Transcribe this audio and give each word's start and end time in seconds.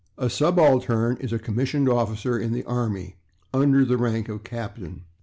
A 0.17 0.25
/subaltern/ 0.29 1.19
is 1.19 1.31
a 1.31 1.37
commissioned 1.37 1.87
officer 1.87 2.35
in 2.35 2.53
the 2.53 2.63
army, 2.63 3.17
under 3.53 3.85
the 3.85 3.97
rank 3.99 4.29
of 4.29 4.39
[Pg106] 4.39 4.43
captain. 4.45 5.03